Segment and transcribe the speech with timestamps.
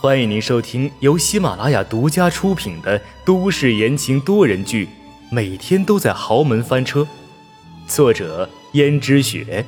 [0.00, 4.86] 欢迎您收听由喜马拉雅独家出品的都市言情多人剧
[5.30, 7.00] 《每天都在豪门翻车》，
[7.86, 9.64] 作者：胭脂雪，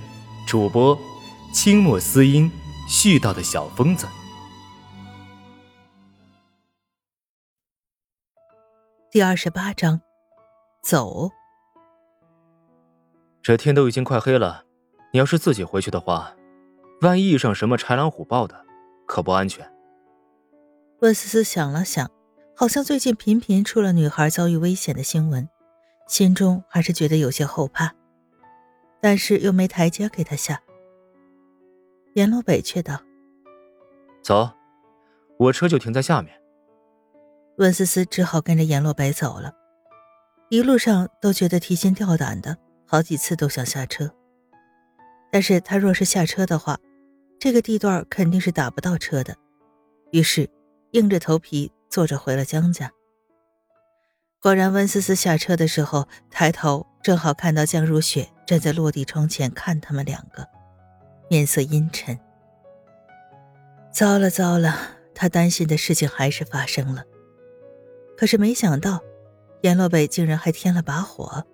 [0.46, 0.98] 主播：
[1.54, 2.50] 清墨思音，
[2.86, 4.06] 絮叨的小疯子。
[9.10, 10.02] 第二十八章，
[10.82, 11.30] 走。
[13.42, 14.64] 这天都已经快黑了，
[15.12, 16.34] 你要是自己回去的话，
[17.00, 18.66] 万一遇上什么豺狼虎豹的，
[19.06, 19.66] 可不安全。
[21.00, 22.10] 温思思想了想，
[22.54, 25.46] 好像最近频频出了女孩遭遇危险的新闻，
[26.08, 27.92] 心中还是觉得有些后怕，
[28.98, 30.62] 但是又没台阶给她下。
[32.14, 32.98] 阎罗北却道
[34.24, 34.50] ：“走，
[35.36, 36.40] 我车就停在下面。”
[37.58, 39.52] 温思思只好跟着阎罗北走了，
[40.48, 44.10] 一路上都觉得提心吊胆的，好几次都想下车，
[45.30, 46.78] 但是他若是下车的话，
[47.38, 49.36] 这个地段肯定是打不到车的，
[50.10, 50.48] 于是。
[50.96, 52.90] 硬着头皮坐着回了江家。
[54.40, 60.48] 果然，温思思下车的时候抬头，正好看到江如雪站在落地窗前看他们两个，
[61.28, 62.18] 面色阴沉。
[63.92, 64.74] 糟了糟了，
[65.14, 67.04] 他担心的事情还是发生了。
[68.16, 69.02] 可是没想到，
[69.60, 71.44] 阎洛北竟然还添了把火。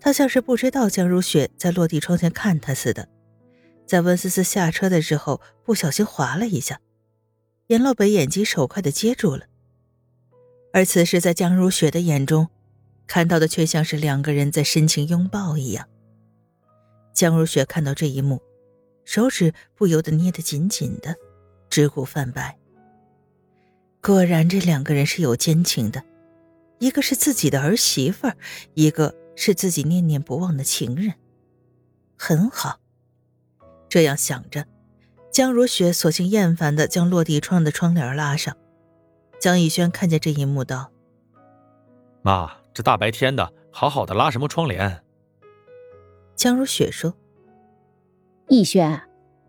[0.00, 3.08] 他像是不知道江如雪在落地窗前看他似的，
[3.86, 6.80] 在温思思下车的时候不小心滑了一下。
[7.68, 9.46] 阎洛北眼疾手快的接住了，
[10.72, 12.48] 而此时在江如雪的眼中，
[13.06, 15.88] 看到的却像是两个人在深情拥抱一样。
[17.14, 18.42] 江如雪看到这一幕，
[19.06, 21.16] 手指不由得捏得紧紧的，
[21.70, 22.58] 指骨泛白。
[24.02, 26.04] 果然，这两个人是有奸情的，
[26.80, 28.36] 一个是自己的儿媳妇儿，
[28.74, 31.14] 一个是自己念念不忘的情人。
[32.18, 32.78] 很好，
[33.88, 34.66] 这样想着。
[35.34, 38.56] 江如雪索性厌烦的将落地窗的窗帘拉上。
[39.40, 40.92] 江逸轩看见这一幕，道
[42.22, 45.02] ：“妈，这大白天的，好好的拉什么窗帘？”
[46.36, 47.14] 江如雪说
[48.46, 49.02] ：“逸轩，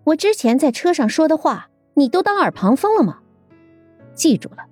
[0.06, 3.20] 我之前在车上说的话，你都当耳旁风了吗？
[4.16, 4.66] 记住了，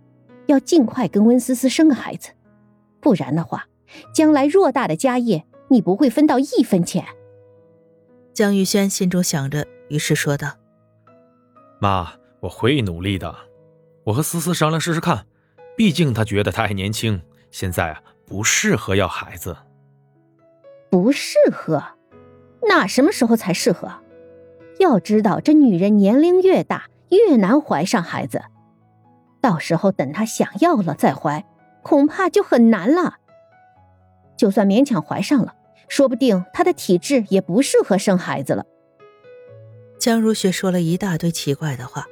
[0.47, 2.31] 要尽快跟温思思生个孩子，
[3.00, 3.68] 不然的话，
[4.16, 7.06] 将来偌大的家业，你不会分到一分钱。”
[8.34, 10.57] 江玉轩心中想着，于是说道。
[11.83, 13.35] 妈，我会努力的。
[14.05, 15.25] 我和思思商量试试看，
[15.75, 17.21] 毕竟她觉得她还年轻，
[17.51, 19.57] 现在啊不适合要孩子。
[20.89, 21.83] 不适合？
[22.69, 23.91] 那什么时候才适合？
[24.79, 28.41] 要知道，这女人年龄越大，越难怀上孩子。
[29.41, 31.45] 到时候等她想要了再怀，
[31.81, 33.15] 恐怕就很难了。
[34.38, 35.53] 就算勉强怀上了，
[35.89, 38.65] 说不定她的体质也不适合生孩子了。
[40.03, 42.06] 江如雪说了一大堆奇怪的话，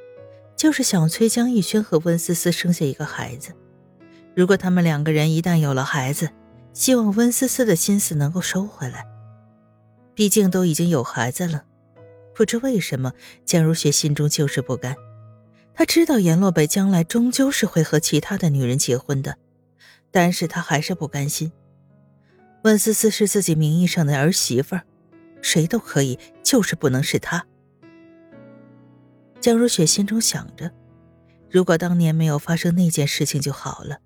[0.56, 3.52] 就是想催江逸轩和温思思生下一个孩子。
[4.34, 6.30] 如果他们两个人一旦有了孩子，
[6.72, 9.04] 希望温思思的心思能够收回来。
[10.14, 11.64] 毕竟都已经有孩子了，
[12.34, 13.12] 不知为什么，
[13.44, 14.96] 江如雪心中就是不甘。
[15.74, 19.36] 她知道阎洛北将来终究是会和其他的女人结婚的，
[20.10, 21.52] 但是她还是不甘心。
[22.64, 24.84] 温思思是自己名义上的儿媳妇儿，
[25.42, 27.44] 谁都可以，就是不能是她。
[29.42, 30.70] 江如雪心中想着，
[31.50, 33.98] 如果当年没有发生那件事情就好了，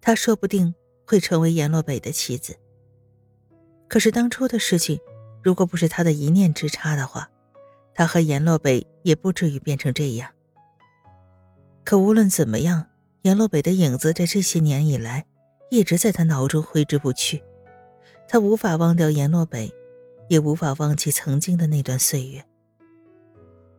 [0.00, 0.74] 她说不定
[1.06, 2.56] 会成为阎洛北的妻子。
[3.86, 4.98] 可是当初的事情，
[5.44, 7.30] 如果不是她的一念之差的话，
[7.94, 10.28] 她和阎洛北也不至于变成这样。
[11.84, 12.88] 可无论怎么样，
[13.22, 15.24] 阎洛北的影子在这些年以来
[15.70, 17.44] 一直在她脑中挥之不去，
[18.26, 19.72] 她无法忘掉阎洛北，
[20.28, 22.44] 也无法忘记曾经的那段岁月。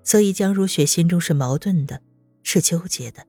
[0.05, 1.99] 所以江如雪心中是矛盾的，
[2.43, 3.25] 是纠结的。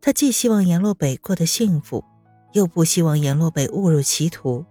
[0.00, 2.04] 她既希望阎洛北过得幸福，
[2.52, 4.64] 又不希望阎洛北误入歧途，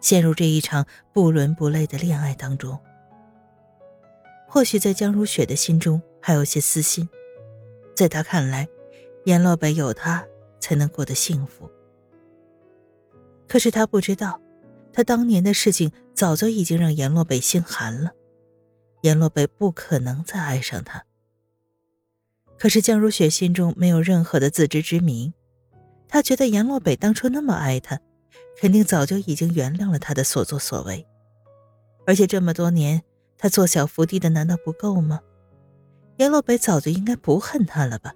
[0.00, 2.76] 陷入这一场不伦不类的恋爱当中。
[4.48, 7.08] 或许在江如雪的心中还有些私心，
[7.94, 8.66] 在她看来，
[9.26, 10.26] 阎洛北有她
[10.58, 11.70] 才能过得幸福。
[13.46, 14.40] 可是她不知道，
[14.92, 18.10] 她当年的事情早就已经让阎洛北心寒了。
[19.02, 21.04] 阎洛北不可能再爱上她。
[22.58, 25.32] 可是江如雪心中没有任何的自知之明，
[26.08, 28.00] 她觉得阎洛北当初那么爱她，
[28.60, 31.06] 肯定早就已经原谅了他的所作所为。
[32.06, 33.02] 而且这么多年，
[33.36, 35.20] 他做小伏低的难道不够吗？
[36.16, 38.12] 阎洛北早就应该不恨他了吧？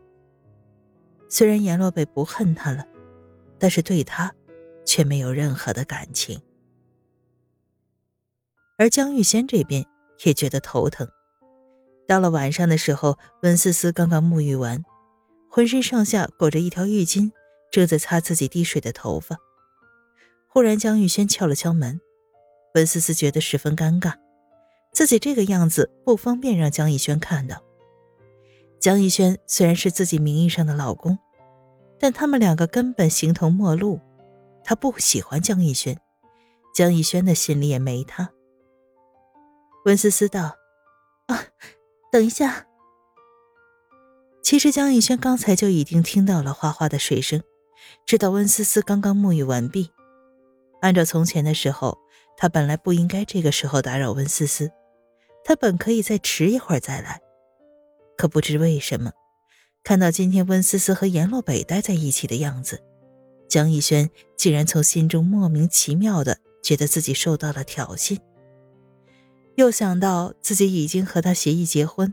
[1.28, 2.84] 虽然阎洛北不恨他了，
[3.58, 4.34] 但是对他，
[4.84, 6.42] 却没有任何的感情。
[8.76, 9.86] 而江玉仙这边。
[10.24, 11.08] 也觉得头疼。
[12.06, 14.82] 到了晚上的时候，温思思刚刚沐浴完，
[15.50, 17.30] 浑身上下裹着一条浴巾，
[17.70, 19.36] 正在擦自己滴水的头发。
[20.48, 22.00] 忽然，江玉轩敲了敲门，
[22.74, 24.14] 温思思觉得十分尴尬，
[24.92, 27.62] 自己这个样子不方便让江逸轩看到。
[28.78, 31.16] 江逸轩虽然是自己名义上的老公，
[31.98, 34.00] 但他们两个根本形同陌路。
[34.64, 35.98] 他不喜欢江逸轩，
[36.74, 38.30] 江逸轩的心里也没他。
[39.84, 40.56] 温思思道
[41.26, 41.44] ：“啊，
[42.10, 42.66] 等一下。”
[44.42, 47.42] 其实江逸轩刚才就已经听到了哗哗的水声，
[48.06, 49.90] 知道温思思刚刚沐浴完毕。
[50.80, 51.98] 按照从前的时候，
[52.36, 54.70] 他本来不应该这个时候打扰温思思，
[55.44, 57.20] 他本可以再迟一会儿再来。
[58.16, 59.12] 可不知为什么，
[59.82, 62.82] 看到今天温思思和阎洛北待在一起的样子。
[63.48, 68.18] 江逸轩竟然从心中莫名其妙的觉得自己受到了挑衅，
[69.56, 72.12] 又想到自己已经和他协议结婚，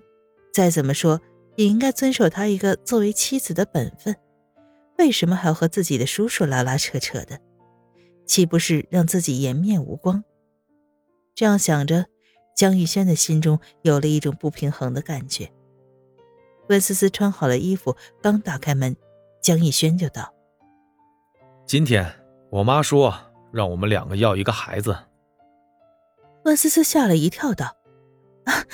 [0.54, 1.22] 再怎么说
[1.56, 4.16] 也应该遵守他一个作为妻子的本分，
[4.98, 7.40] 为什么还要和自己的叔叔拉拉扯扯的？
[8.26, 10.24] 岂不是让自己颜面无光？
[11.34, 12.06] 这样想着，
[12.56, 15.50] 江逸轩的心中有了一种不平衡的感觉。
[16.68, 18.96] 温思思穿好了衣服，刚打开门，
[19.42, 20.34] 江逸轩就道。
[21.66, 22.06] 今天
[22.52, 23.14] 我妈说
[23.52, 24.96] 让我们两个要一个孩子。
[26.46, 27.76] 温思思吓了一跳，道
[28.46, 28.66] ：“啊，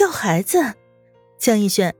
[0.00, 0.58] 要孩子？
[1.38, 1.94] 江逸轩，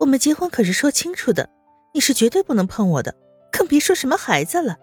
[0.00, 1.50] 我们结婚可是说清楚的，
[1.92, 3.14] 你是绝对不能碰我的，
[3.50, 4.76] 更别说什么孩子了。”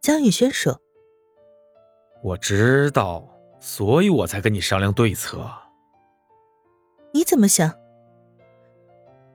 [0.00, 0.80] 江逸轩说
[2.22, 3.28] ：“我知道，
[3.60, 5.48] 所以我才跟你商量对策。
[7.12, 7.74] 你怎么想？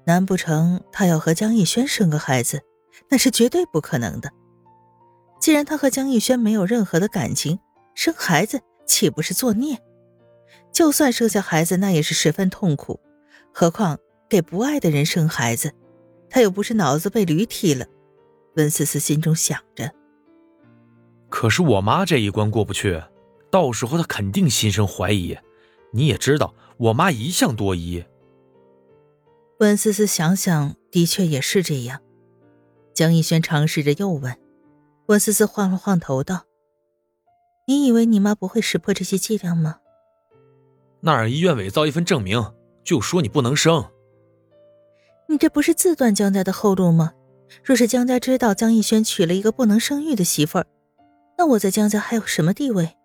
[0.06, 2.62] 难不成他要和江逸轩生个孩子？”
[3.10, 4.32] 那是绝对不可能的。
[5.40, 7.60] 既然他和江逸轩没有任何的感情，
[7.96, 9.82] 生孩子岂不是作孽？
[10.74, 13.00] 就算生下孩子，那也是十分痛苦。
[13.54, 13.98] 何况
[14.30, 15.74] 给不爱的人生孩子，
[16.30, 17.86] 他又不是脑子被驴踢了。
[18.56, 19.90] 温思思心中想着。
[21.30, 23.02] 可是我妈这一关过不去，
[23.50, 25.38] 到时候她肯定心生怀疑。
[25.94, 28.04] 你也知道，我妈一向多疑。
[29.60, 32.02] 温思思想想，的确也是这样。
[32.94, 34.38] 江逸轩尝试着又问，
[35.06, 36.44] 温思思晃了晃头道
[37.72, 39.78] ：“你以为你妈不会识破这些伎俩吗？”
[41.00, 42.54] 那儿医院伪造一份证明，
[42.84, 43.90] 就说你不能生。
[45.28, 47.14] 你这不是自断江家的后路吗？
[47.64, 50.66] 若是江家知道江逸轩娶了一个不能生育的媳妇儿，
[51.38, 52.98] 那我在江家还有什么地位？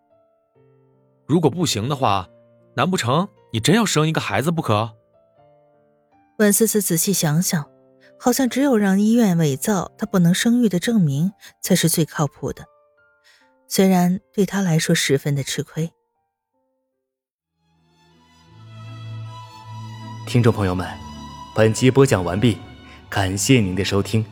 [1.26, 2.28] 如果不行的话，
[2.74, 4.90] 难不成你真要生一个孩子不可？
[6.38, 7.64] 温思思仔细想想。
[8.18, 12.64] 好像只有让医院伪造她不能生育的证明才是最靠谱的，
[13.68, 15.90] 虽然对他来说十分的吃亏。
[20.26, 20.86] 听众朋友们，
[21.54, 22.58] 本集播讲完毕，
[23.08, 24.24] 感谢您的收听。